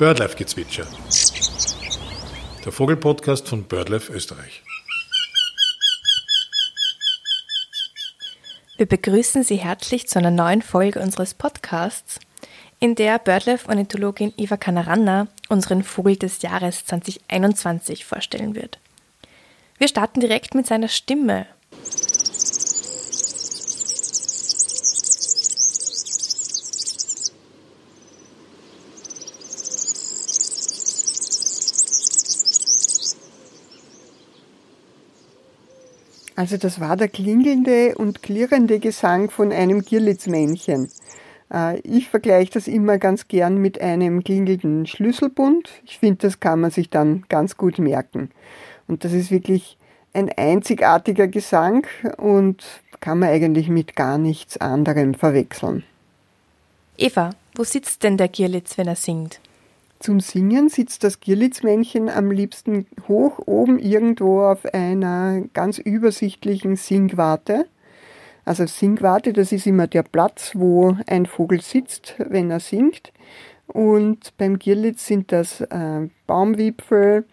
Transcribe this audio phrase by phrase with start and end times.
[0.00, 0.86] Birdlife-Gezwitscher.
[2.64, 4.62] Der Vogelpodcast von BirdLife Österreich.
[8.78, 12.18] Wir begrüßen Sie herzlich zu einer neuen Folge unseres Podcasts,
[12.78, 18.78] in der BirdLife-Ornithologin Eva Canaranna unseren Vogel des Jahres 2021 vorstellen wird.
[19.76, 21.44] Wir starten direkt mit seiner Stimme.
[36.40, 40.88] Also das war der klingelnde und klirrende Gesang von einem Girlitzmännchen.
[41.52, 45.68] Äh, ich vergleiche das immer ganz gern mit einem klingelnden Schlüsselbund.
[45.84, 48.30] Ich finde, das kann man sich dann ganz gut merken.
[48.88, 49.76] Und das ist wirklich
[50.14, 51.86] ein einzigartiger Gesang
[52.16, 52.64] und
[53.00, 55.84] kann man eigentlich mit gar nichts anderem verwechseln.
[56.96, 59.40] Eva, wo sitzt denn der Girlitz, wenn er singt?
[60.00, 67.66] Zum Singen sitzt das Girlitzmännchen am liebsten hoch oben irgendwo auf einer ganz übersichtlichen Singwarte.
[68.46, 73.12] Also Singwarte, das ist immer der Platz, wo ein Vogel sitzt, wenn er singt.
[73.66, 77.26] Und beim Girlitz sind das äh, Baumwipfel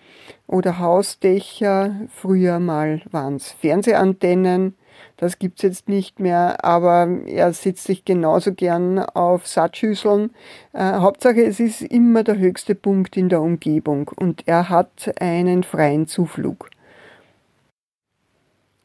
[0.45, 1.95] oder Hausdächer.
[2.13, 4.75] Früher mal waren es Fernsehantennen
[5.17, 10.31] das gibt's jetzt nicht mehr, aber er sitzt sich genauso gern auf Sattschüsseln.
[10.73, 15.63] Äh, Hauptsache, es ist immer der höchste Punkt in der Umgebung und er hat einen
[15.63, 16.69] freien Zuflug.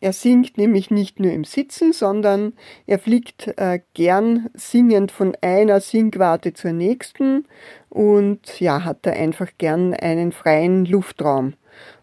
[0.03, 2.55] Er singt nämlich nicht nur im Sitzen, sondern
[2.89, 7.47] er fliegt äh, gern singend von einer Singwarte zur nächsten
[7.89, 11.55] und ja, hat da einfach gern einen freien Luftraum.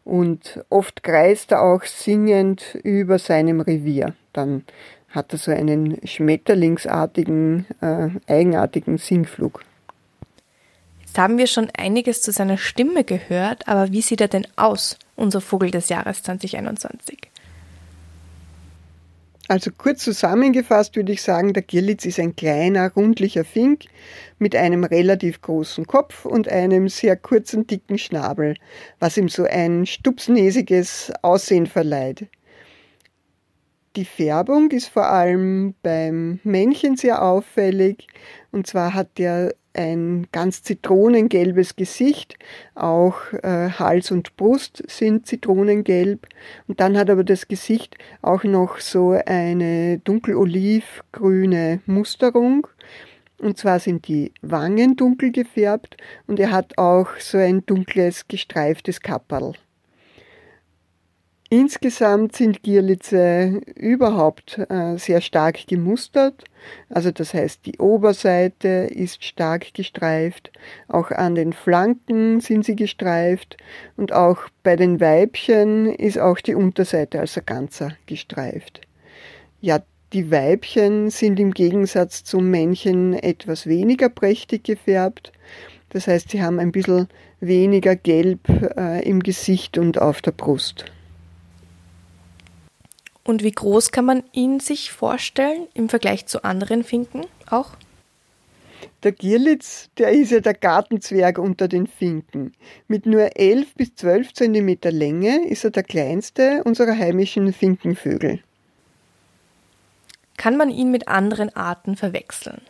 [0.10, 4.16] Und oft kreist er auch singend über seinem Revier.
[4.34, 4.64] Dann
[5.10, 9.64] hat er so einen schmetterlingsartigen, äh, eigenartigen Singflug.
[11.02, 14.98] Jetzt haben wir schon einiges zu seiner Stimme gehört, aber wie sieht er denn aus,
[15.16, 17.29] unser Vogel des Jahres 2021?
[19.50, 23.86] Also kurz zusammengefasst würde ich sagen, der Girlitz ist ein kleiner, rundlicher Fink
[24.38, 28.54] mit einem relativ großen Kopf und einem sehr kurzen, dicken Schnabel,
[29.00, 32.28] was ihm so ein stupsnäsiges Aussehen verleiht.
[33.96, 38.06] Die Färbung ist vor allem beim Männchen sehr auffällig.
[38.52, 42.38] Und zwar hat er ein ganz zitronengelbes Gesicht,
[42.76, 46.28] auch äh, Hals und Brust sind zitronengelb.
[46.68, 52.68] Und dann hat aber das Gesicht auch noch so eine dunkel-olivgrüne Musterung.
[53.38, 55.96] Und zwar sind die Wangen dunkel gefärbt
[56.28, 59.54] und er hat auch so ein dunkles gestreiftes Kapperl.
[61.52, 66.44] Insgesamt sind Gierlitze überhaupt äh, sehr stark gemustert.
[66.90, 70.52] Also das heißt, die Oberseite ist stark gestreift,
[70.88, 73.58] auch an den Flanken sind sie gestreift
[73.98, 78.82] und auch bei den Weibchen ist auch die Unterseite als Ganzer gestreift.
[79.60, 79.80] Ja,
[80.14, 85.32] die Weibchen sind im Gegensatz zum Männchen etwas weniger prächtig gefärbt.
[85.90, 87.08] Das heißt, sie haben ein bisschen
[87.40, 90.86] weniger Gelb äh, im Gesicht und auf der Brust.
[93.30, 97.76] Und wie groß kann man ihn sich vorstellen im Vergleich zu anderen Finken auch?
[99.04, 102.54] Der Gierlitz, der ist ja der Gartenzwerg unter den Finken.
[102.88, 108.40] Mit nur 11 bis 12 Zentimeter Länge ist er der kleinste unserer heimischen Finkenvögel.
[110.38, 112.62] Kann man ihn mit anderen Arten verwechseln?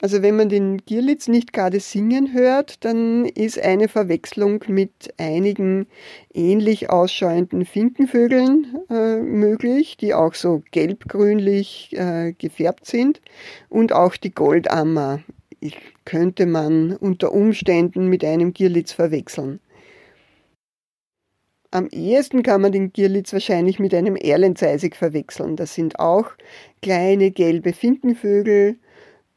[0.00, 5.88] Also wenn man den Gierlitz nicht gerade singen hört, dann ist eine Verwechslung mit einigen
[6.32, 13.20] ähnlich ausschauenden Finkenvögeln äh, möglich, die auch so gelbgrünlich äh, gefärbt sind
[13.68, 15.20] und auch die Goldammer
[16.04, 19.58] könnte man unter Umständen mit einem Gierlitz verwechseln.
[21.70, 25.56] Am ehesten kann man den Gierlitz wahrscheinlich mit einem Erlenzeisig verwechseln.
[25.56, 26.30] Das sind auch
[26.80, 28.78] kleine gelbe Finkenvögel,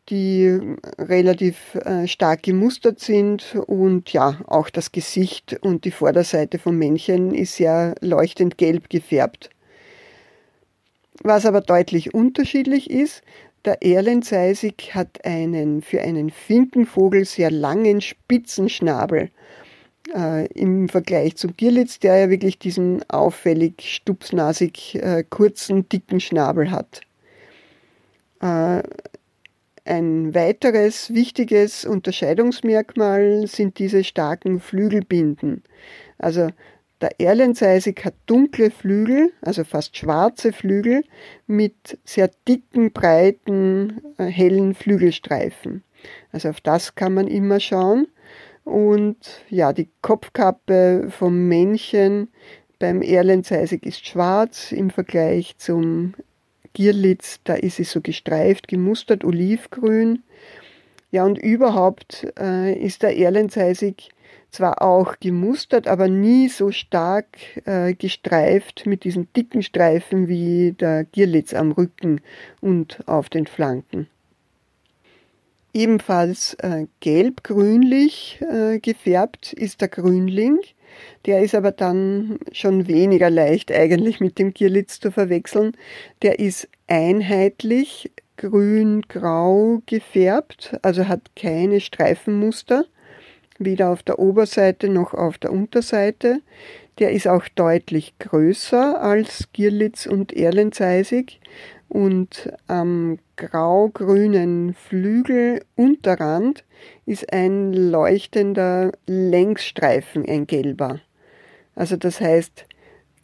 [0.09, 0.59] die
[0.97, 7.33] relativ äh, stark gemustert sind und ja, auch das Gesicht und die Vorderseite vom Männchen
[7.33, 9.49] ist sehr leuchtend gelb gefärbt.
[11.23, 13.21] Was aber deutlich unterschiedlich ist,
[13.63, 19.29] der Erlenzeisig hat einen für einen Finkenvogel sehr langen spitzen Schnabel
[20.15, 26.71] äh, im Vergleich zum Gierlitz, der ja wirklich diesen auffällig stupsnasig äh, kurzen, dicken Schnabel
[26.71, 27.01] hat.
[29.83, 35.63] Ein weiteres wichtiges Unterscheidungsmerkmal sind diese starken Flügelbinden.
[36.19, 36.49] Also
[37.01, 41.03] der Erlenseisig hat dunkle Flügel, also fast schwarze Flügel,
[41.47, 45.83] mit sehr dicken, breiten, äh, hellen Flügelstreifen.
[46.31, 48.07] Also auf das kann man immer schauen.
[48.63, 49.17] Und
[49.49, 52.27] ja, die Kopfkappe vom Männchen
[52.77, 56.13] beim Erlenzeisig ist schwarz im Vergleich zum
[56.73, 60.23] Gierlitz, da ist sie so gestreift, gemustert, olivgrün.
[61.11, 64.09] Ja, und überhaupt äh, ist der Erlenzeisig
[64.51, 67.27] zwar auch gemustert, aber nie so stark
[67.65, 72.21] äh, gestreift mit diesen dicken Streifen wie der Gierlitz am Rücken
[72.59, 74.07] und auf den Flanken.
[75.73, 80.59] Ebenfalls äh, gelb-grünlich äh, gefärbt ist der Grünling.
[81.25, 85.73] Der ist aber dann schon weniger leicht eigentlich mit dem Gierlitz zu verwechseln.
[86.21, 92.85] Der ist einheitlich grün-grau gefärbt, also hat keine Streifenmuster,
[93.59, 96.41] weder auf der Oberseite noch auf der Unterseite.
[96.99, 101.39] Der ist auch deutlich größer als Gierlitz und Erlenzeisig
[101.87, 106.63] und am grau-grünen Flügelunterrand
[107.05, 110.99] ist ein leuchtender Längsstreifen, ein gelber.
[111.75, 112.65] Also das heißt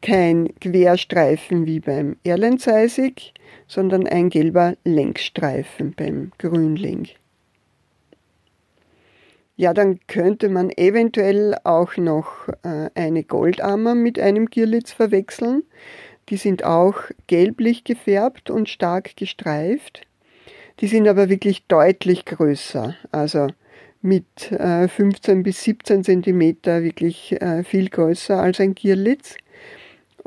[0.02, 3.34] kein Querstreifen wie beim Erlenzeisig,
[3.68, 7.08] sondern ein gelber Längsstreifen beim Grünling.
[9.60, 15.64] Ja, dann könnte man eventuell auch noch äh, eine Goldammer mit einem Gierlitz verwechseln.
[16.30, 16.96] Die sind auch
[17.26, 20.02] gelblich gefärbt und stark gestreift.
[20.80, 23.48] Die sind aber wirklich deutlich größer, also
[24.04, 29.38] mit äh, 15 bis 17 Zentimeter wirklich äh, viel größer als ein Gierlitz.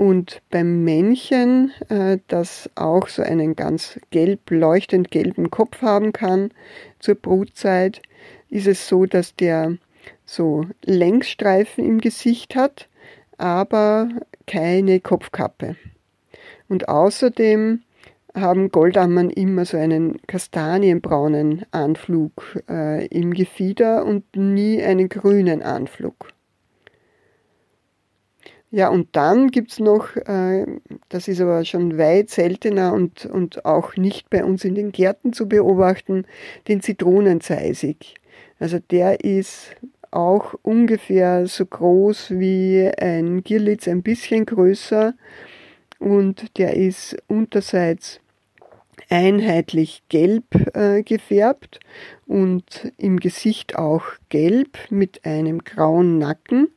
[0.00, 6.52] Und beim Männchen, äh, das auch so einen ganz gelb, leuchtend gelben Kopf haben kann
[7.00, 8.00] zur Brutzeit,
[8.48, 9.76] ist es so, dass der
[10.24, 12.88] so Längsstreifen im Gesicht hat,
[13.36, 14.08] aber
[14.46, 15.76] keine Kopfkappe.
[16.70, 17.82] Und außerdem
[18.34, 26.32] haben Goldammern immer so einen kastanienbraunen Anflug äh, im Gefieder und nie einen grünen Anflug.
[28.72, 30.64] Ja, und dann gibt es noch, äh,
[31.08, 35.32] das ist aber schon weit seltener und, und auch nicht bei uns in den Gärten
[35.32, 36.24] zu beobachten,
[36.68, 38.14] den Zitronenzeisig.
[38.60, 39.74] Also der ist
[40.12, 45.14] auch ungefähr so groß wie ein Girlitz, ein bisschen größer
[45.98, 48.19] und der ist unterseits
[49.08, 50.44] einheitlich gelb
[50.74, 51.80] äh, gefärbt
[52.26, 56.68] und im Gesicht auch gelb mit einem grauen Nacken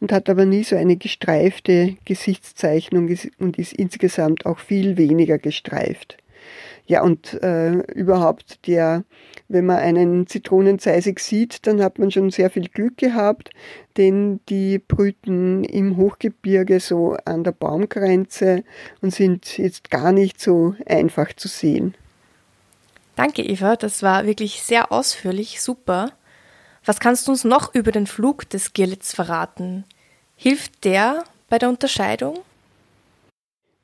[0.00, 6.18] und hat aber nie so eine gestreifte Gesichtszeichnung und ist insgesamt auch viel weniger gestreift.
[6.90, 9.04] Ja, und äh, überhaupt der,
[9.46, 13.50] wenn man einen Zitronenzeisig sieht, dann hat man schon sehr viel Glück gehabt,
[13.96, 18.64] denn die brüten im Hochgebirge so an der Baumgrenze
[19.02, 21.94] und sind jetzt gar nicht so einfach zu sehen.
[23.14, 26.10] Danke, Eva, das war wirklich sehr ausführlich, super.
[26.84, 29.84] Was kannst du uns noch über den Flug des Girlitz verraten?
[30.34, 32.40] Hilft der bei der Unterscheidung?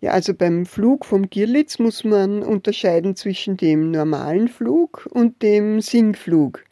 [0.00, 5.80] Ja, also beim Flug vom Girlitz muss man unterscheiden zwischen dem normalen Flug und dem
[5.80, 6.62] Sinkflug.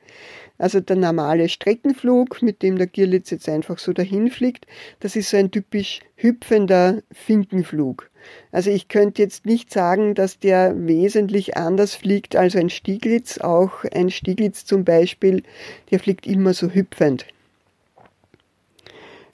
[0.58, 4.66] Also der normale Streckenflug, mit dem der Girlitz jetzt einfach so dahin fliegt,
[5.00, 8.08] das ist so ein typisch hüpfender Finkenflug.
[8.52, 13.38] Also ich könnte jetzt nicht sagen, dass der wesentlich anders fliegt als ein Stieglitz.
[13.38, 15.42] Auch ein Stieglitz zum Beispiel,
[15.90, 17.26] der fliegt immer so hüpfend.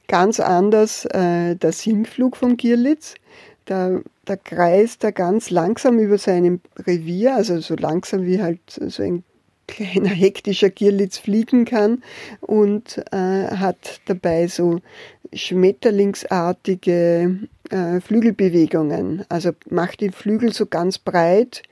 [0.08, 3.14] Ganz anders äh, der Sinkflug vom Girlitz.
[3.70, 9.00] Da, da kreist er ganz langsam über seinem Revier, also so langsam wie halt so
[9.00, 9.22] ein
[9.68, 12.02] kleiner hektischer Girlitz fliegen kann
[12.40, 14.80] und äh, hat dabei so
[15.32, 17.38] schmetterlingsartige
[17.70, 19.24] äh, Flügelbewegungen.
[19.28, 21.62] Also macht die Flügel so ganz breit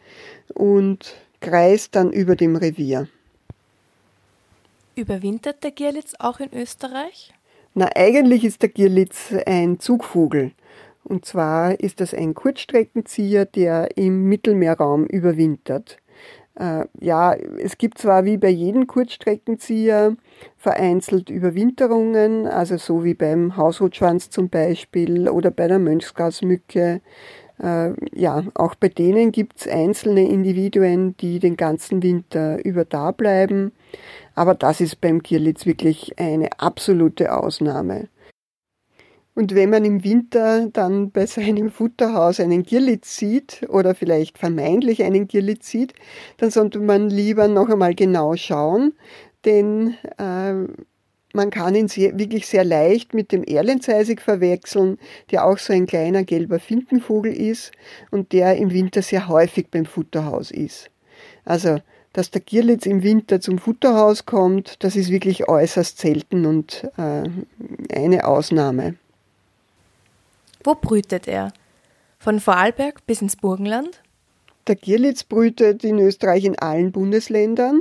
[0.55, 3.09] und kreist dann über dem Revier.
[4.95, 7.35] Überwintert der Girlitz auch in Österreich?
[7.75, 10.52] Na, eigentlich ist der Girlitz ein Zugvogel.
[11.08, 15.96] Und zwar ist das ein Kurzstreckenzieher, der im Mittelmeerraum überwintert.
[16.54, 20.16] Äh, ja, es gibt zwar wie bei jedem Kurzstreckenzieher
[20.58, 27.00] vereinzelt Überwinterungen, also so wie beim Hausrotschwanz zum Beispiel oder bei der Mönchsgrasmücke.
[27.62, 33.12] Äh, ja, auch bei denen gibt es einzelne Individuen, die den ganzen Winter über da
[33.12, 33.72] bleiben.
[34.34, 38.08] Aber das ist beim Kirlitz wirklich eine absolute Ausnahme.
[39.38, 45.04] Und wenn man im Winter dann bei seinem Futterhaus einen Girlitz sieht oder vielleicht vermeintlich
[45.04, 45.95] einen Girlitz sieht,
[46.38, 48.95] dann sollte man lieber noch einmal genau schauen,
[49.45, 50.54] denn äh,
[51.35, 54.99] man kann ihn sehr, wirklich sehr leicht mit dem Erlenzeisig verwechseln,
[55.30, 57.71] der auch so ein kleiner gelber Finkenvogel ist
[58.11, 60.90] und der im Winter sehr häufig beim Futterhaus ist.
[61.45, 61.78] Also
[62.12, 67.23] Dass der Gierlitz im Winter zum Futterhaus kommt, das ist wirklich äußerst selten und äh,
[67.95, 68.97] eine Ausnahme.
[70.64, 71.52] Wo brütet er?
[72.18, 74.02] Von Vorarlberg bis ins Burgenland?
[74.66, 77.80] Der Gierlitz brütet in Österreich in allen Bundesländern.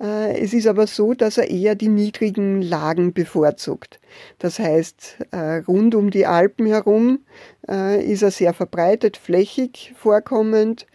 [0.00, 4.00] Äh, es ist aber so, dass er eher die niedrigen Lagen bevorzugt.
[4.38, 7.20] Das heißt, äh, rund um die Alpen herum
[7.68, 10.86] äh, ist er sehr verbreitet, flächig vorkommend.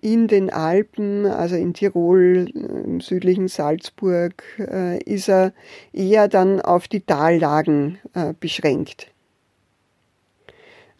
[0.00, 4.42] In den Alpen, also in Tirol, im südlichen Salzburg,
[5.04, 5.52] ist er
[5.92, 7.98] eher dann auf die Tallagen
[8.40, 9.12] beschränkt.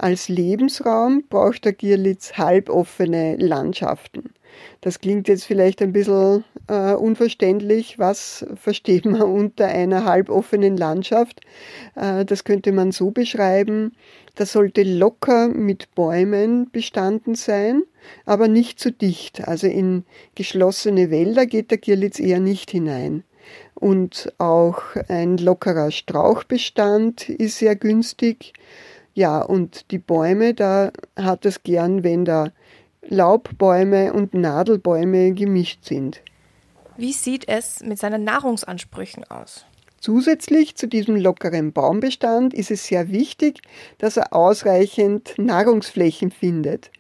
[0.03, 4.35] Als Lebensraum braucht der Gierlitz halboffene Landschaften.
[4.81, 8.01] Das klingt jetzt vielleicht ein bisschen äh, unverständlich.
[8.01, 11.43] Was versteht man unter einer halboffenen Landschaft?
[11.95, 13.95] Äh, das könnte man so beschreiben.
[14.35, 17.85] Das sollte locker mit Bäumen bestanden sein,
[18.27, 19.47] aber nicht zu dicht.
[19.47, 20.03] Also in
[20.35, 23.23] geschlossene Wälder geht der Gierlitz eher nicht hinein.
[23.75, 28.53] Und auch ein lockerer Strauchbestand ist sehr günstig.
[29.15, 32.51] Ja, und die Bäume, da hat es gern, wenn da
[33.03, 36.23] Laubbäume und Nadelbäume gemischt sind.
[36.97, 39.67] Wie sieht es mit seinen Nahrungsansprüchen aus?
[39.99, 43.61] Zusätzlich zu diesem lockeren Baumbestand ist es sehr wichtig,
[43.99, 46.91] dass er ausreichend Nahrungsflächen findet.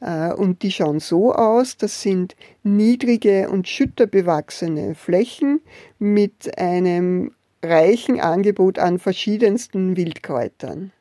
[0.00, 5.60] Äh, und die schauen so aus, das sind niedrige und schütterbewachsene Flächen
[5.98, 10.92] mit einem reichen Angebot an verschiedensten Wildkräutern.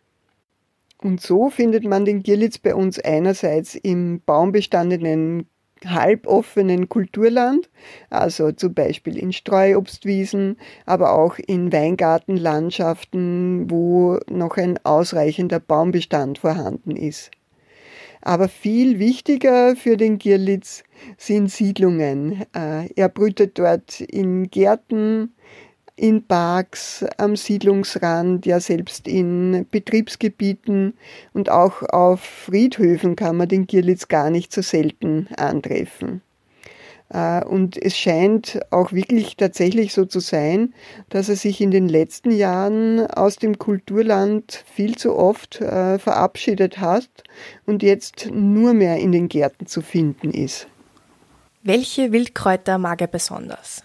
[1.01, 5.47] Und so findet man den Gierlitz bei uns einerseits im baumbestandenen
[5.85, 7.69] halboffenen Kulturland,
[8.09, 16.97] also zum Beispiel in Streuobstwiesen, aber auch in Weingartenlandschaften, wo noch ein ausreichender Baumbestand vorhanden
[16.97, 17.31] ist.
[18.21, 20.83] Aber viel wichtiger für den Gierlitz
[21.17, 22.43] sind Siedlungen.
[22.53, 25.33] Äh, er brütet dort in Gärten,
[25.99, 30.93] in Parks, am Siedlungsrand, ja selbst in Betriebsgebieten
[31.33, 36.21] und auch auf Friedhöfen kann man den Gierlitz gar nicht so selten antreffen.
[37.09, 40.73] Äh, und es scheint auch wirklich tatsächlich so zu sein,
[41.09, 46.79] dass er sich in den letzten Jahren aus dem Kulturland viel zu oft äh, verabschiedet
[46.79, 47.09] hat
[47.65, 50.67] und jetzt nur mehr in den Gärten zu finden ist.
[51.61, 53.83] Welche Wildkräuter mag er besonders?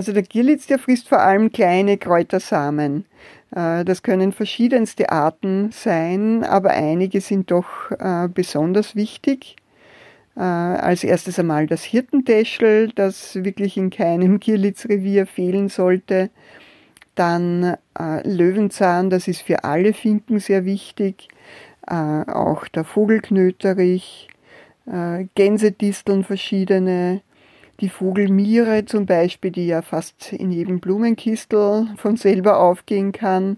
[0.00, 3.04] Also der Gierlitz, der frisst vor allem kleine Kräutersamen.
[3.54, 9.56] Äh, das können verschiedenste Arten sein, aber einige sind doch äh, besonders wichtig.
[10.38, 16.30] Äh, als erstes einmal das Hirtentäschel, das wirklich in keinem Gierlitzrevier fehlen sollte.
[17.14, 17.76] Dann
[18.24, 21.28] Löwenzahn, das ist für alle Finken sehr wichtig.
[21.84, 24.28] Auch der Vogelknöterich,
[25.34, 27.20] Gänsedisteln verschiedene,
[27.80, 33.56] die Vogelmiere zum Beispiel, die ja fast in jedem Blumenkistel von selber aufgehen kann.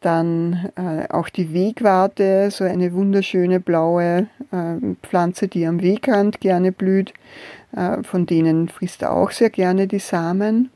[0.00, 6.72] Dann äh, auch die Wegwarte, so eine wunderschöne blaue äh, Pflanze, die am Wegrand gerne
[6.72, 7.14] blüht.
[7.76, 10.70] Äh, von denen frisst er auch sehr gerne die Samen.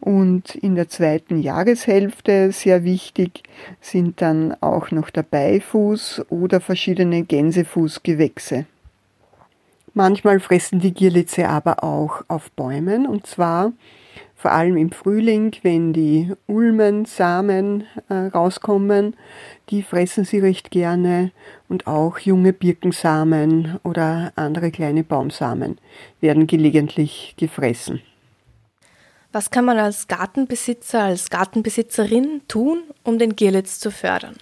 [0.00, 3.42] Und in der zweiten Jahreshälfte sehr wichtig
[3.80, 8.66] sind dann auch noch der Beifuß oder verschiedene Gänsefußgewächse.
[9.98, 13.72] Manchmal fressen die Gierlitze aber auch auf Bäumen und zwar
[14.36, 19.16] vor allem im Frühling, wenn die Ulmen, Samen äh, rauskommen,
[19.70, 21.32] die fressen sie recht gerne
[21.68, 25.80] und auch junge Birkensamen oder andere kleine Baumsamen
[26.20, 28.00] werden gelegentlich gefressen.
[29.32, 34.36] Was kann man als Gartenbesitzer, als Gartenbesitzerin tun, um den Gierlitz zu fördern?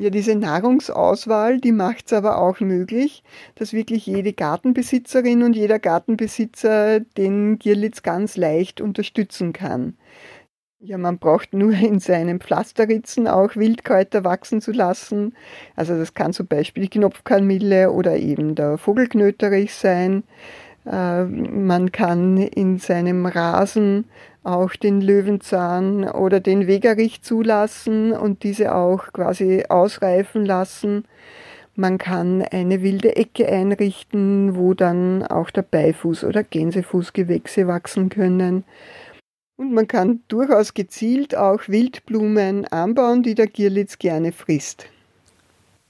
[0.00, 3.24] Ja, diese Nahrungsauswahl, die macht es aber auch möglich,
[3.56, 9.96] dass wirklich jede Gartenbesitzerin und jeder Gartenbesitzer den Gierlitz ganz leicht unterstützen kann.
[10.78, 15.34] Ja, man braucht nur in seinen Pflasterritzen auch Wildkräuter wachsen zu lassen.
[15.74, 20.22] Also das kann zum Beispiel die Knopfkanmille oder eben der Vogelknöterich sein.
[20.86, 24.04] Äh, man kann in seinem Rasen
[24.42, 31.04] auch den Löwenzahn oder den Wegerich zulassen und diese auch quasi ausreifen lassen.
[31.74, 38.64] Man kann eine wilde Ecke einrichten, wo dann auch der Beifuß- oder Gänsefußgewächse wachsen können.
[39.56, 44.86] Und man kann durchaus gezielt auch Wildblumen anbauen, die der Gierlitz gerne frisst.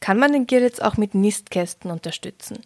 [0.01, 2.59] Kann man den Gierlitz auch mit Nistkästen unterstützen?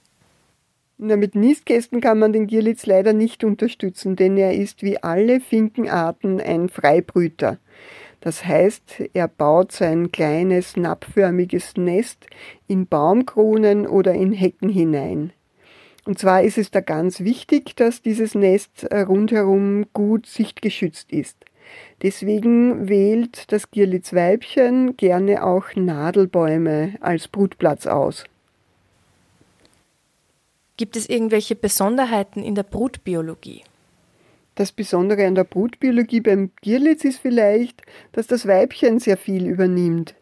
[1.05, 5.41] Na, mit Nistkästen kann man den Gierlitz leider nicht unterstützen, denn er ist wie alle
[5.41, 7.59] Finkenarten ein Freibrüter.
[8.21, 12.29] Das heißt, er baut sein kleines nappförmiges Nest
[12.69, 15.33] in Baumkronen oder in Hecken hinein.
[16.05, 21.37] Und zwar ist es da ganz wichtig, dass dieses Nest äh, rundherum gut sichtgeschützt ist.
[22.03, 28.25] Deswegen wählt das Gierlitzweibchen gerne auch Nadelbäume als Brutplatz aus.
[30.83, 33.63] Gibt es irgendwelche Besonderheiten in der Brutbiologie?
[34.57, 40.17] Das Besondere an der Brutbiologie beim Gierlitz ist vielleicht, dass das Weibchen sehr viel übernimmt.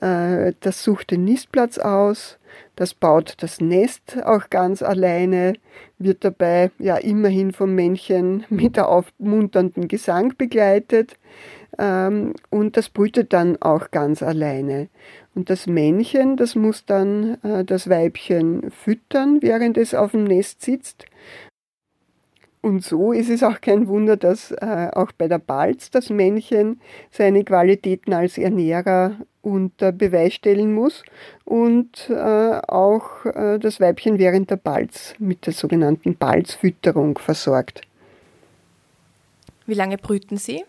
[0.00, 2.38] Äh, das sucht den Nistplatz aus,
[2.76, 5.52] das baut das Nest auch ganz alleine,
[5.98, 11.18] wird dabei ja immerhin vom Männchen mit der aufmunternden Gesang begleitet
[11.78, 14.88] und das brütet dann auch ganz alleine.
[15.36, 20.62] Und das Männchen, das muss dann äh, das Weibchen füttern, während es auf dem Nest
[20.62, 21.04] sitzt.
[22.62, 26.80] Und so ist es auch kein Wunder, dass äh, auch bei der Balz das Männchen
[27.10, 31.04] seine Qualitäten als Ernährer unter Beweis stellen muss
[31.44, 32.14] und äh,
[32.66, 33.24] auch
[33.60, 37.82] das Weibchen während der Balz mit der sogenannten Balzfütterung versorgt.
[39.66, 40.64] Wie lange brüten Sie?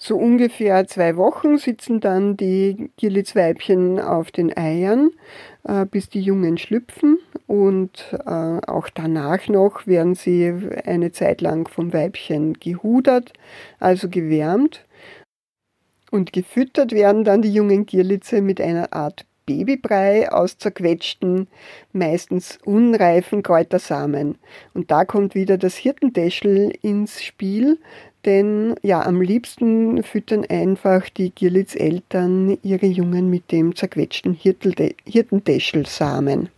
[0.00, 5.10] So ungefähr zwei Wochen sitzen dann die Gierlitzweibchen auf den Eiern,
[5.64, 11.66] äh, bis die Jungen schlüpfen und äh, auch danach noch werden sie eine Zeit lang
[11.66, 13.32] vom Weibchen gehudert,
[13.80, 14.84] also gewärmt
[16.12, 21.48] und gefüttert werden dann die jungen Gierlitze mit einer Art Babybrei aus zerquetschten,
[21.92, 24.36] meistens unreifen Kräutersamen.
[24.74, 27.78] Und da kommt wieder das Hirtentäschel ins Spiel,
[28.24, 36.48] denn ja, am liebsten füttern einfach die Gierlitz-Eltern ihre Jungen mit dem zerquetschten Hirtentäschelsamen.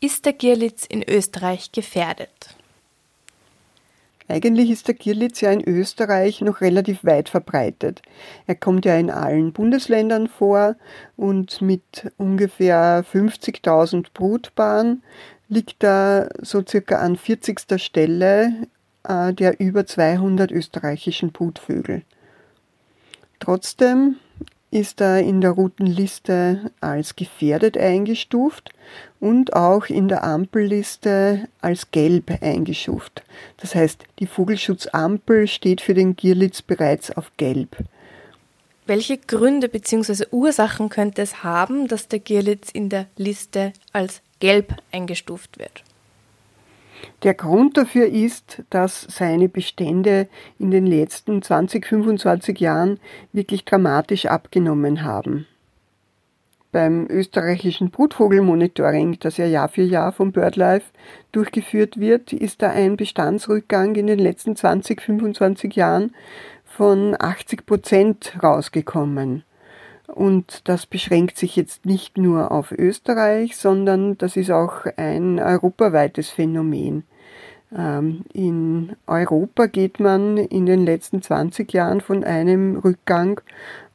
[0.00, 2.56] Ist der Gierlitz in Österreich gefährdet?
[4.28, 8.02] Eigentlich ist der Girlitz ja in Österreich noch relativ weit verbreitet.
[8.46, 10.76] Er kommt ja in allen Bundesländern vor
[11.16, 15.02] und mit ungefähr 50.000 Brutpaaren
[15.48, 17.80] liegt er so circa an 40.
[17.80, 18.66] Stelle
[19.06, 22.02] äh, der über 200 österreichischen Brutvögel.
[23.38, 24.16] Trotzdem
[24.70, 28.70] ist er in der Routenliste als gefährdet eingestuft
[29.20, 33.22] und auch in der Ampelliste als gelb eingestuft.
[33.58, 37.76] Das heißt, die Vogelschutzampel steht für den Gierlitz bereits auf gelb.
[38.86, 40.26] Welche Gründe bzw.
[40.30, 45.82] Ursachen könnte es haben, dass der Gierlitz in der Liste als gelb eingestuft wird?
[47.22, 50.28] Der Grund dafür ist, dass seine Bestände
[50.58, 53.00] in den letzten 20, 25 Jahren
[53.32, 55.46] wirklich dramatisch abgenommen haben.
[56.72, 60.90] Beim österreichischen Brutvogelmonitoring, das ja Jahr für Jahr vom BirdLife
[61.32, 66.14] durchgeführt wird, ist da ein Bestandsrückgang in den letzten 20, 25 Jahren
[66.64, 69.44] von 80 Prozent rausgekommen.
[70.06, 76.30] Und das beschränkt sich jetzt nicht nur auf Österreich, sondern das ist auch ein europaweites
[76.30, 77.04] Phänomen.
[77.76, 83.40] Ähm, in Europa geht man in den letzten 20 Jahren von einem Rückgang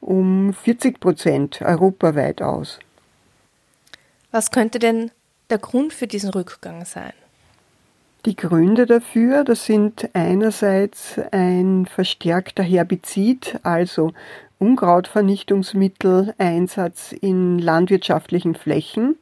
[0.00, 2.78] um 40 Prozent europaweit aus.
[4.30, 5.10] Was könnte denn
[5.50, 7.12] der Grund für diesen Rückgang sein?
[8.24, 14.12] Die Gründe dafür, das sind einerseits ein verstärkter Herbizid, also
[14.62, 19.16] Unkrautvernichtungsmitteleinsatz in landwirtschaftlichen Flächen.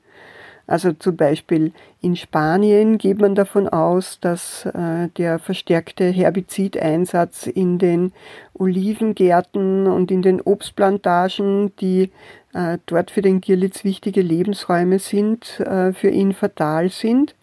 [0.66, 7.78] Also zum Beispiel in Spanien geht man davon aus, dass äh, der verstärkte Herbizideinsatz in
[7.78, 8.12] den
[8.54, 12.12] Olivengärten und in den Obstplantagen, die
[12.52, 17.34] äh, dort für den Gierlitz wichtige Lebensräume sind, äh, für ihn fatal sind.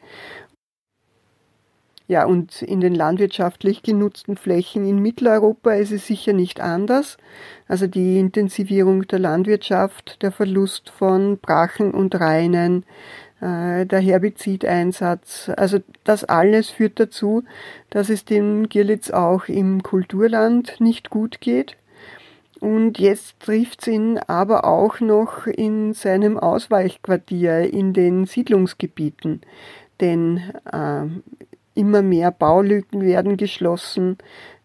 [2.09, 7.17] Ja, und in den landwirtschaftlich genutzten Flächen in Mitteleuropa ist es sicher nicht anders.
[7.67, 12.85] Also die Intensivierung der Landwirtschaft, der Verlust von Brachen und Reinen,
[13.41, 17.43] äh, der Herbizideinsatz, also das alles führt dazu,
[17.89, 21.75] dass es dem Girlitz auch im Kulturland nicht gut geht.
[22.61, 29.41] Und jetzt trifft es ihn aber auch noch in seinem Ausweichquartier in den Siedlungsgebieten.
[29.99, 30.41] Denn
[30.71, 31.05] äh,
[31.77, 34.17] Immer mehr Baulücken werden geschlossen,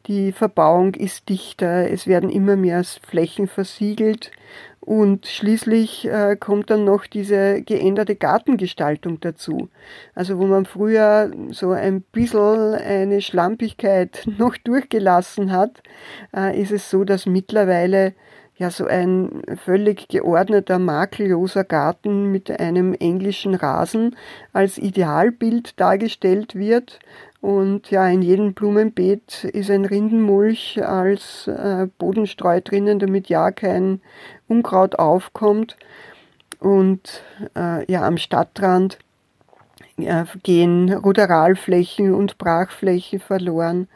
[0.07, 4.33] die Verbauung ist dichter, es werden immer mehr Flächen versiegelt
[4.81, 9.69] und schließlich äh, kommt dann noch diese geänderte Gartengestaltung dazu.
[10.17, 15.83] Also wo man früher so ein bisschen eine Schlampigkeit noch durchgelassen hat,
[16.35, 18.15] äh, ist es so, dass mittlerweile
[18.57, 24.17] ja so ein völlig geordneter, makelloser Garten mit einem englischen Rasen
[24.53, 27.01] als Idealbild dargestellt wird.
[27.41, 34.01] Und ja, in jedem Blumenbeet ist ein Rindenmulch als äh, Bodenstreu drinnen, damit ja kein
[34.47, 35.77] Unkraut aufkommt.
[36.61, 37.25] Und
[37.57, 38.99] äh, ja, am Stadtrand
[39.97, 43.89] äh, gehen Ruderalflächen und Brachflächen verloren.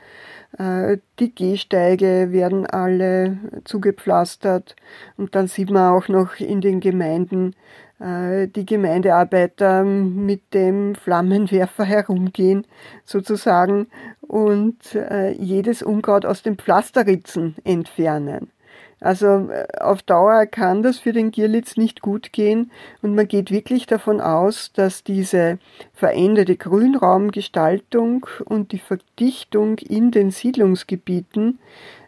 [0.59, 4.77] Äh, die Gehsteige werden alle zugepflastert
[5.16, 7.55] und dann sieht man auch noch in den Gemeinden
[8.01, 12.66] äh, die Gemeindearbeiter mit dem Flammenwerfer herumgehen
[13.05, 13.88] sozusagen
[14.21, 14.99] und
[15.38, 18.51] jedes Unkraut aus den Pflasterritzen entfernen.
[19.00, 22.70] Also äh, auf Dauer kann das für den Gierlitz nicht gut gehen
[23.02, 25.59] und man geht wirklich davon aus, dass diese
[25.92, 31.59] veränderte Grünraumgestaltung und die Verdichtung in den Siedlungsgebieten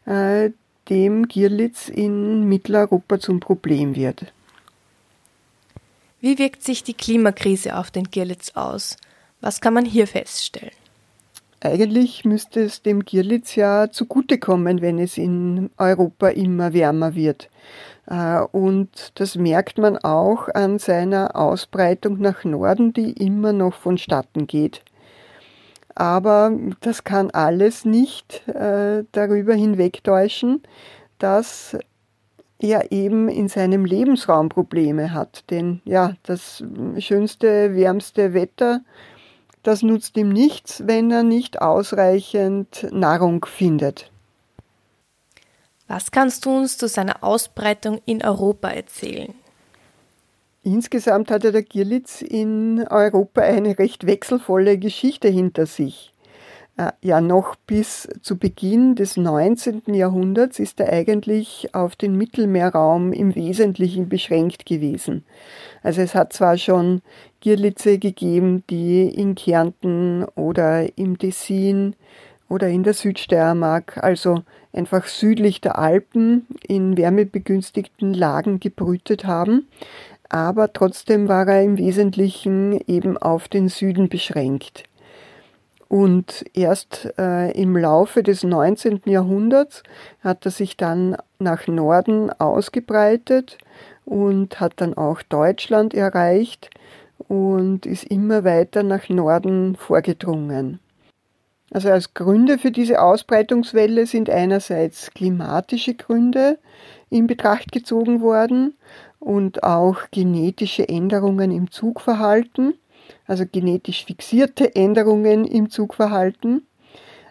[0.07, 0.51] äh,
[0.88, 4.33] dem Gierlitz in Mitteleuropa zum Problem wird.
[6.20, 8.96] Wie wirkt sich die Klimakrise auf den Gierlitz aus?
[9.40, 10.72] Was kann man hier feststellen?
[11.61, 17.51] Eigentlich müsste es dem Gierlitz ja zugutekommen, wenn es in Europa immer wärmer wird.
[18.07, 24.47] Äh, und das merkt man auch an seiner Ausbreitung nach Norden, die immer noch vonstatten
[24.47, 24.83] geht.
[25.97, 30.62] Aber das kann alles nicht äh, darüber hinwegtäuschen,
[31.18, 31.77] dass
[32.61, 35.51] er eben in seinem Lebensraum Probleme hat.
[35.51, 36.62] Denn ja, das
[36.99, 38.83] schönste, wärmste Wetter
[39.69, 44.11] das nutzt ihm nichts, wenn er nicht ausreichend Nahrung findet.
[45.87, 49.35] Was kannst du uns zu seiner Ausbreitung in Europa erzählen?
[50.63, 56.13] Insgesamt hatte der Gierlitz in Europa eine recht wechselvolle Geschichte hinter sich.
[56.79, 59.83] Äh, ja, noch bis zu Beginn des 19.
[59.93, 65.25] Jahrhunderts ist er eigentlich auf den Mittelmeerraum im Wesentlichen beschränkt gewesen.
[65.83, 67.03] Also es hat zwar schon
[67.40, 71.94] Gierlitze gegeben, die in Kärnten oder im Tessin
[72.48, 79.68] oder in der Südsteiermark, also einfach südlich der Alpen in wärmebegünstigten Lagen gebrütet haben,
[80.29, 84.85] aber trotzdem war er im Wesentlichen eben auf den Süden beschränkt.
[85.88, 89.03] Und erst äh, im Laufe des 19.
[89.07, 89.83] Jahrhunderts
[90.20, 93.57] hat er sich dann nach Norden ausgebreitet
[94.05, 96.68] und hat dann auch Deutschland erreicht
[97.27, 100.79] und ist immer weiter nach Norden vorgedrungen.
[101.71, 106.59] Also als Gründe für diese Ausbreitungswelle sind einerseits klimatische Gründe
[107.11, 108.75] in Betracht gezogen worden
[109.19, 112.75] und auch genetische Änderungen im Zugverhalten
[113.27, 116.67] also genetisch fixierte Änderungen im Zugverhalten.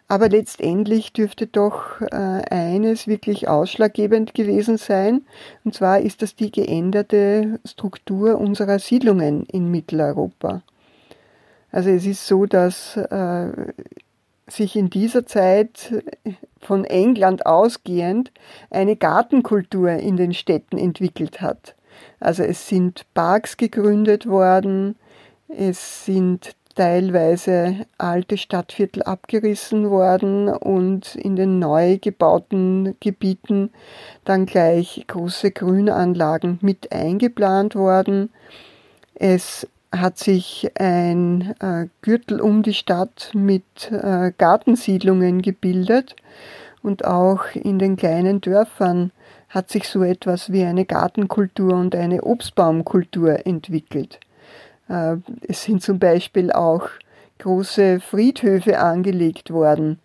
[0.09, 2.15] Aber letztendlich dürfte doch äh,
[2.49, 5.23] eines wirklich ausschlaggebend gewesen sein,
[5.65, 10.61] und zwar ist das die geänderte Struktur unserer Siedlungen in Mitteleuropa.
[11.71, 13.49] Also es ist so, dass äh,
[14.47, 16.03] sich in dieser Zeit
[16.61, 18.31] von England ausgehend
[18.69, 21.75] eine Gartenkultur in den Städten entwickelt hat.
[22.19, 24.95] Also es sind Parks gegründet worden,
[25.49, 33.71] es sind teilweise alte Stadtviertel abgerissen worden und in den neu gebauten Gebieten
[34.25, 38.29] dann gleich große Grünanlagen mit eingeplant worden.
[39.15, 46.15] Es hat sich ein äh, Gürtel um die Stadt mit äh, Gartensiedlungen gebildet
[46.83, 49.11] und auch in den kleinen Dörfern
[49.49, 54.19] hat sich so etwas wie eine Gartenkultur und eine Obstbaumkultur entwickelt.
[54.89, 56.89] Äh, es sind zum Beispiel auch
[57.39, 59.99] große Friedhöfe angelegt worden,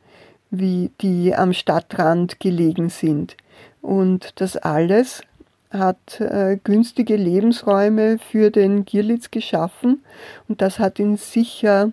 [0.51, 3.37] wie die am Stadtrand gelegen sind.
[3.81, 5.23] Und das alles
[5.71, 10.05] hat äh, günstige Lebensräume für den Gierlitz geschaffen
[10.49, 11.93] und das hat ihn sicher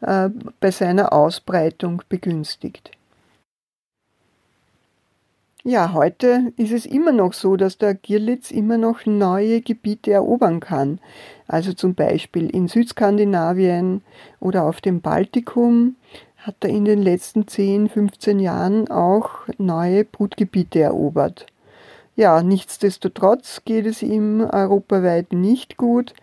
[0.00, 0.28] äh,
[0.60, 2.90] bei seiner Ausbreitung begünstigt.
[5.64, 10.58] Ja, heute ist es immer noch so, dass der Gierlitz immer noch neue Gebiete erobern
[10.58, 10.98] kann.
[11.52, 14.00] Also zum Beispiel in Südskandinavien
[14.40, 15.96] oder auf dem Baltikum
[16.38, 21.44] hat er in den letzten 10, 15 Jahren auch neue Brutgebiete erobert.
[22.16, 26.14] Ja, nichtsdestotrotz geht es ihm europaweit nicht gut,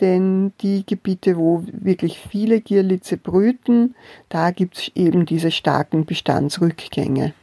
[0.00, 3.96] denn die Gebiete, wo wirklich viele Gierlitze brüten,
[4.28, 7.34] da gibt es eben diese starken Bestandsrückgänge.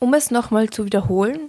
[0.00, 1.48] Um es nochmal zu wiederholen,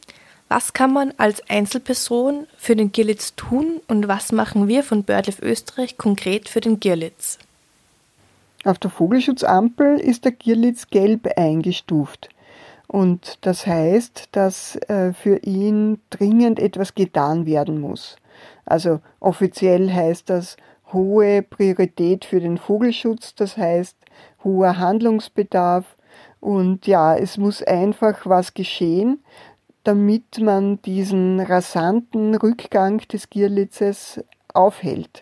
[0.51, 5.41] was kann man als Einzelperson für den Girlitz tun und was machen wir von BirdLife
[5.41, 7.39] Österreich konkret für den Girlitz?
[8.65, 12.27] Auf der Vogelschutzampel ist der Girlitz gelb eingestuft.
[12.87, 18.17] Und das heißt, dass äh, für ihn dringend etwas getan werden muss.
[18.65, 20.57] Also offiziell heißt das
[20.91, 23.95] hohe Priorität für den Vogelschutz, das heißt
[24.43, 25.85] hoher Handlungsbedarf
[26.41, 29.23] und ja, es muss einfach was geschehen,
[29.83, 35.21] damit man diesen rasanten Rückgang des Gierlitzes aufhält.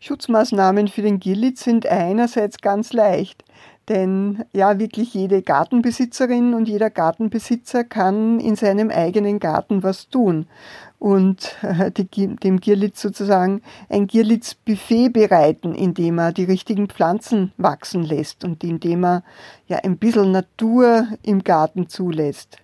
[0.00, 3.44] Schutzmaßnahmen für den Gierlitz sind einerseits ganz leicht,
[3.88, 10.46] denn ja, wirklich jede Gartenbesitzerin und jeder Gartenbesitzer kann in seinem eigenen Garten was tun
[10.98, 18.04] und äh, die, dem Gierlitz sozusagen ein Gierlitz-Buffet bereiten, indem er die richtigen Pflanzen wachsen
[18.04, 19.24] lässt und indem er
[19.66, 22.58] ja ein bisschen Natur im Garten zulässt.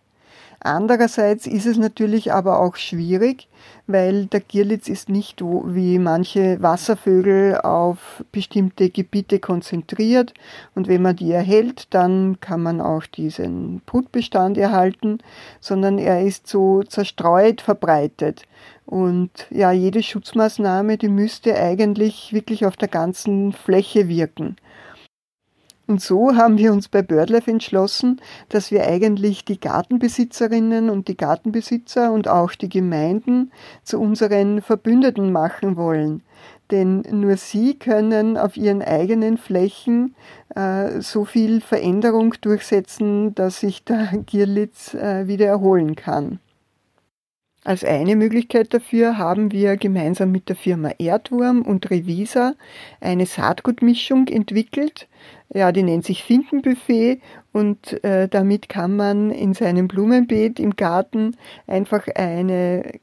[0.61, 3.49] Andererseits ist es natürlich aber auch schwierig,
[3.87, 10.35] weil der Gierlitz ist nicht wie manche Wasservögel auf bestimmte Gebiete konzentriert
[10.75, 15.19] und wenn man die erhält, dann kann man auch diesen Brutbestand erhalten,
[15.61, 18.43] sondern er ist so zerstreut verbreitet.
[18.87, 24.57] Und ja, jede Schutzmaßnahme, die müsste eigentlich wirklich auf der ganzen Fläche wirken.
[25.87, 31.17] Und so haben wir uns bei BirdLife entschlossen, dass wir eigentlich die Gartenbesitzerinnen und die
[31.17, 33.53] Gartenbesitzer und auch die Gemeinden
[33.85, 36.23] zu unseren Verbündeten machen wollen.
[36.73, 40.17] Denn nur sie können auf ihren eigenen Flächen
[40.57, 46.41] äh, so viel Veränderung durchsetzen, dass sich der Gierlitz äh, wieder erholen kann.
[47.67, 52.55] Als eine Möglichkeit dafür haben wir gemeinsam mit der Firma Erdwurm und Revisa
[53.01, 55.09] eine Saatgutmischung entwickelt.
[55.53, 57.21] Ja, die nennt sich Finkenbuffet
[57.53, 63.01] und äh, damit kann man in seinem Blumenbeet im Garten einfach eine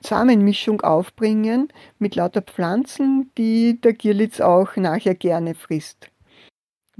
[0.00, 1.66] Samenmischung aufbringen
[1.98, 6.08] mit lauter Pflanzen, die der Gierlitz auch nachher gerne frisst.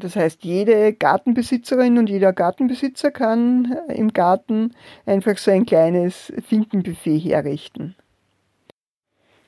[0.00, 4.70] Das heißt, jede Gartenbesitzerin und jeder Gartenbesitzer kann im Garten
[5.06, 7.96] einfach so ein kleines Finkenbuffet herrichten.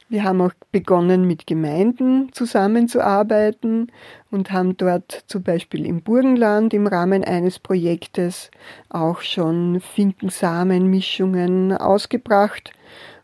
[0.08, 3.92] Wir haben auch begonnen, mit Gemeinden zusammenzuarbeiten
[4.32, 8.50] und haben dort zum Beispiel im Burgenland im Rahmen eines Projektes
[8.88, 12.72] auch schon Finkensamenmischungen ausgebracht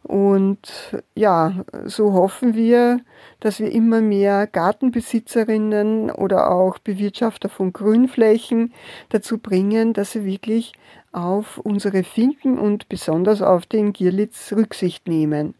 [0.07, 3.01] und ja, so hoffen wir,
[3.41, 8.73] dass wir immer mehr Gartenbesitzerinnen oder auch Bewirtschafter von Grünflächen
[9.09, 10.75] dazu bringen, dass sie wirklich
[11.11, 15.55] auf unsere Finken und besonders auf den Gierlitz Rücksicht nehmen.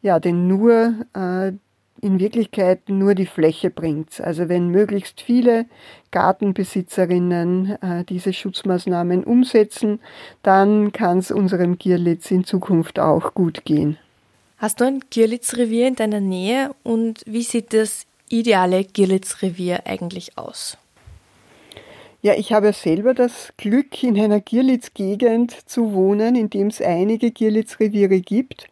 [0.00, 1.52] Ja, denn nur äh,
[2.00, 4.20] in Wirklichkeit nur die Fläche bringt.
[4.20, 5.66] Also wenn möglichst viele
[6.10, 10.00] Gartenbesitzerinnen äh, diese Schutzmaßnahmen umsetzen,
[10.42, 13.98] dann kann es unserem Gierlitz in Zukunft auch gut gehen.
[14.58, 20.76] Hast du ein Gierlitzrevier in deiner Nähe und wie sieht das ideale Gierlitzrevier eigentlich aus?
[22.20, 27.30] Ja, ich habe selber das Glück, in einer Gierlitz-Gegend zu wohnen, in dem es einige
[27.30, 28.66] Gierlitzreviere gibt.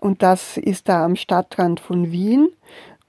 [0.00, 2.48] Und das ist da am Stadtrand von Wien.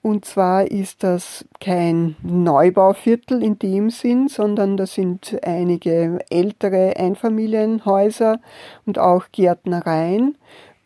[0.01, 8.39] Und zwar ist das kein Neubauviertel in dem Sinn, sondern das sind einige ältere Einfamilienhäuser
[8.85, 10.37] und auch Gärtnereien.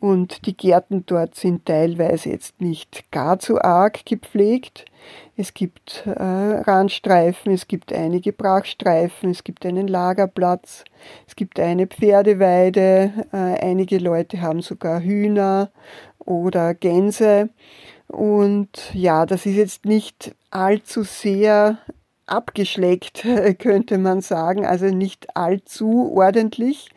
[0.01, 4.85] Und die Gärten dort sind teilweise jetzt nicht gar zu arg gepflegt.
[5.37, 10.85] Es gibt äh, Randstreifen, es gibt einige Brachstreifen, es gibt einen Lagerplatz,
[11.27, 15.69] es gibt eine Pferdeweide, äh, einige Leute haben sogar Hühner
[16.17, 17.49] oder Gänse.
[18.07, 21.77] Und ja, das ist jetzt nicht allzu sehr
[22.25, 23.23] abgeschleckt,
[23.59, 26.89] könnte man sagen, also nicht allzu ordentlich.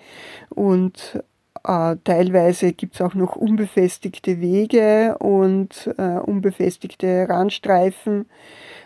[0.48, 1.22] Und
[1.64, 8.26] äh, teilweise gibt es auch noch unbefestigte Wege und äh, unbefestigte Randstreifen.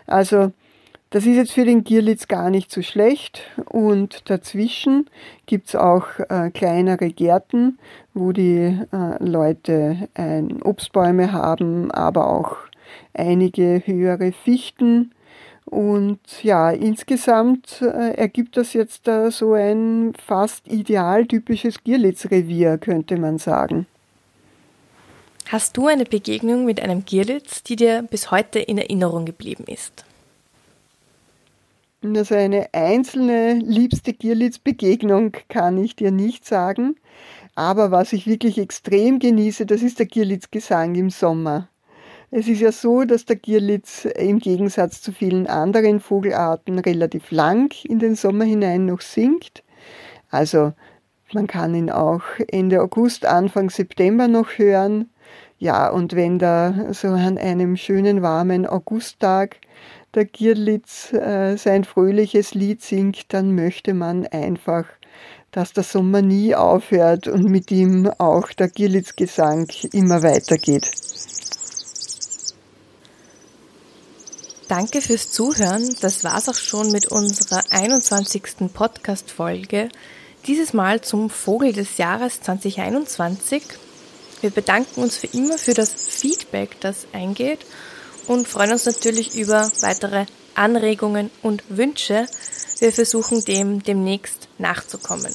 [0.07, 0.51] Also
[1.11, 3.41] das ist jetzt für den Gierlitz gar nicht so schlecht.
[3.65, 5.09] Und dazwischen
[5.47, 7.79] gibt es auch äh, kleinere Gärten,
[8.13, 12.57] wo die äh, Leute ein Obstbäume haben, aber auch
[13.13, 15.11] einige höhere Fichten.
[15.69, 23.37] Und ja, insgesamt äh, ergibt das jetzt da so ein fast idealtypisches Gierlitzrevier, könnte man
[23.37, 23.85] sagen.
[25.47, 30.05] Hast du eine Begegnung mit einem Gierlitz, die dir bis heute in Erinnerung geblieben ist?
[32.01, 36.95] Also eine einzelne liebste Gierlitz-Begegnung kann ich dir nicht sagen.
[37.53, 41.67] Aber was ich wirklich extrem genieße, das ist der Gierlitz-Gesang im Sommer.
[42.31, 47.73] Es ist ja so, dass der Gierlitz im Gegensatz zu vielen anderen Vogelarten relativ lang
[47.83, 49.63] in den Sommer hinein noch singt.
[50.29, 50.73] Also
[51.33, 55.09] man kann ihn auch Ende August, Anfang September noch hören.
[55.57, 59.57] Ja, und wenn da so an einem schönen warmen Augusttag
[60.13, 64.85] der Gierlitz äh, sein fröhliches Lied singt, dann möchte man einfach,
[65.51, 70.98] dass der Sommer nie aufhört und mit ihm auch der Gierlitzgesang immer weitergeht.
[74.69, 75.95] Danke fürs Zuhören.
[75.99, 78.71] Das war's auch schon mit unserer 21.
[78.71, 79.89] Podcast-Folge.
[80.45, 83.63] Dieses Mal zum Vogel des Jahres 2021.
[84.41, 87.65] Wir bedanken uns für immer für das Feedback, das eingeht
[88.27, 92.27] und freuen uns natürlich über weitere Anregungen und Wünsche.
[92.77, 95.33] Wir versuchen dem demnächst nachzukommen.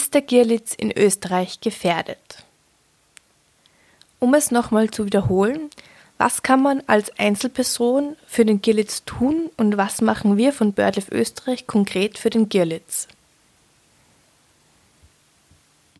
[0.00, 2.44] Ist der Gierlitz in Österreich gefährdet?
[4.20, 5.70] Um es nochmal zu wiederholen,
[6.18, 11.12] was kann man als Einzelperson für den Gierlitz tun und was machen wir von BirdLife
[11.12, 13.08] Österreich konkret für den Gierlitz?